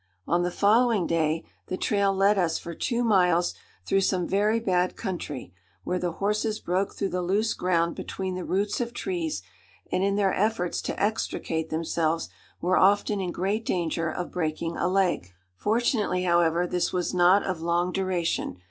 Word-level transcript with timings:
On 0.25 0.41
the 0.41 0.49
following 0.49 1.05
day 1.05 1.43
the 1.67 1.77
trail 1.77 2.11
led 2.11 2.35
us 2.35 2.57
for 2.57 2.73
two 2.73 3.03
miles 3.03 3.53
through 3.85 4.01
some 4.01 4.25
very 4.27 4.59
bad 4.59 4.95
country, 4.95 5.53
where 5.83 5.99
the 5.99 6.13
horses 6.13 6.59
broke 6.59 6.95
through 6.95 7.09
the 7.09 7.21
loose 7.21 7.53
ground 7.53 7.95
between 7.95 8.33
the 8.33 8.43
roots 8.43 8.81
of 8.81 8.93
trees, 8.95 9.43
and 9.91 10.03
in 10.03 10.15
their 10.15 10.33
efforts 10.33 10.81
to 10.81 10.99
extricate 10.99 11.69
themselves 11.69 12.29
were 12.59 12.79
often 12.79 13.21
in 13.21 13.31
great 13.31 13.63
danger 13.63 14.09
of 14.09 14.31
breaking 14.31 14.75
a 14.75 14.87
leg. 14.87 15.35
Fortunately, 15.55 16.23
however, 16.23 16.65
this 16.65 16.91
was 16.91 17.13
not 17.13 17.43
of 17.45 17.61
long 17.61 17.91
duration. 17.91 18.57